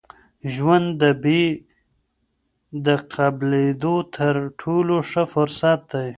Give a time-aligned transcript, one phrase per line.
[0.53, 1.43] ژوند د توبې
[2.85, 6.09] د قبلېدو تر ټولو ښه فرصت دی.